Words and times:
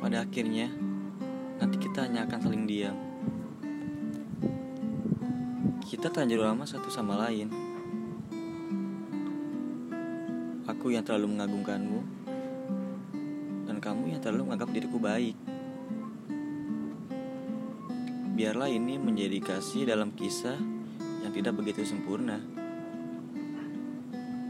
pada 0.00 0.24
akhirnya 0.24 0.72
nanti 1.60 1.76
kita 1.76 2.08
hanya 2.08 2.24
akan 2.24 2.40
saling 2.40 2.64
diam. 2.64 2.96
Kita 5.84 6.08
terlanjur 6.08 6.40
lama 6.40 6.64
satu 6.64 6.88
sama 6.88 7.20
lain. 7.28 7.52
Aku 10.64 10.88
yang 10.88 11.04
terlalu 11.04 11.36
mengagungkanmu, 11.36 12.00
dan 13.68 13.76
kamu 13.76 14.16
yang 14.16 14.20
terlalu 14.24 14.48
menganggap 14.48 14.70
diriku 14.72 14.96
baik. 14.96 15.36
Biarlah 18.32 18.72
ini 18.72 18.96
menjadi 18.96 19.36
kasih 19.44 19.84
dalam 19.84 20.16
kisah 20.16 20.56
yang 21.20 21.32
tidak 21.36 21.60
begitu 21.60 21.84
sempurna. 21.84 22.40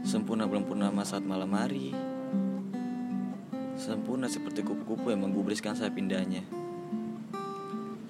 Sempurna 0.07 0.47
belum 0.47 0.63
purnama 0.63 1.03
saat 1.03 1.27
malam 1.27 1.51
hari, 1.51 1.91
sempurna 3.81 4.29
seperti 4.29 4.61
kupu-kupu 4.61 5.09
yang 5.09 5.25
menggubriskan 5.25 5.73
sayap 5.73 5.97
indahnya. 5.97 6.45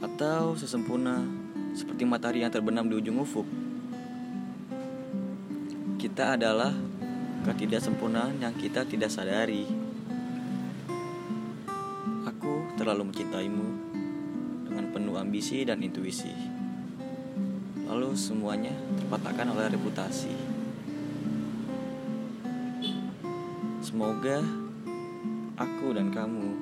Atau 0.03 0.59
sesempurna 0.59 1.23
seperti 1.71 2.03
matahari 2.03 2.43
yang 2.43 2.51
terbenam 2.51 2.91
di 2.91 2.99
ujung 2.99 3.23
ufuk. 3.23 3.47
Kita 5.95 6.35
adalah 6.35 6.75
ketidaksempurnaan 7.47 8.43
yang 8.43 8.51
kita 8.59 8.83
tidak 8.83 9.07
sadari. 9.07 9.63
Aku 12.27 12.75
terlalu 12.75 13.07
mencintaimu 13.07 13.67
dengan 14.67 14.85
penuh 14.91 15.15
ambisi 15.15 15.63
dan 15.63 15.79
intuisi. 15.79 16.35
Lalu 17.87 18.11
semuanya 18.19 18.75
terpatahkan 18.99 19.47
oleh 19.55 19.71
reputasi. 19.71 20.35
Semoga 23.79 24.39
aku 25.61 25.93
dan 25.93 26.09
kamu 26.09 26.57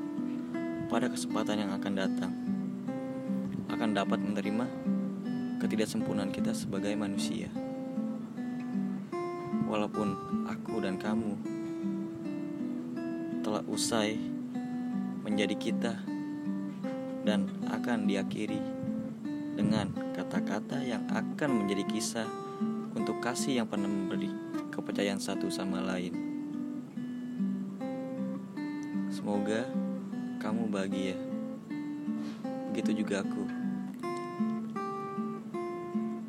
pada 0.92 1.08
kesempatan 1.08 1.64
yang 1.64 1.72
akan 1.72 1.94
datang 1.96 2.34
akan 3.72 3.96
dapat 3.96 4.20
menerima 4.20 4.68
ketidaksempurnaan 5.64 6.36
kita 6.36 6.52
sebagai 6.52 6.92
manusia. 7.00 7.48
Walaupun 9.72 10.44
aku 10.52 10.84
dan 10.84 11.00
kamu 11.00 11.40
telah 13.40 13.64
usai 13.72 14.20
menjadi 15.24 15.56
kita 15.56 15.94
dan 17.24 17.48
akan 17.72 18.04
diakhiri 18.04 18.60
dengan 19.56 19.96
kata-kata 20.12 20.84
yang 20.84 21.08
akan 21.08 21.64
menjadi 21.64 21.88
kisah 21.88 22.28
untuk 23.00 23.24
kasih 23.24 23.64
yang 23.64 23.68
pernah 23.72 23.88
memberi 23.88 24.28
kepercayaan 24.76 25.24
satu 25.24 25.48
sama 25.48 25.80
lain. 25.80 26.29
Semoga 29.20 29.68
kamu 30.40 30.72
bahagia. 30.72 31.20
Begitu 32.72 33.04
juga 33.04 33.20
aku. 33.20 33.44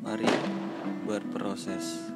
Mari 0.03 0.27
berproses. 1.07 2.10